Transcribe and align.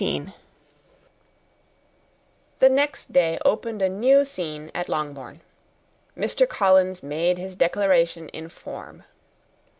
The 2.57 2.69
next 2.69 3.13
day 3.13 3.37
opened 3.45 3.83
a 3.83 3.87
new 3.87 4.25
scene 4.25 4.71
at 4.73 4.89
Longbourn. 4.89 5.41
Mr. 6.17 6.49
Collins 6.49 7.03
made 7.03 7.37
his 7.37 7.55
declaration 7.55 8.27
in 8.29 8.49
form. 8.49 9.03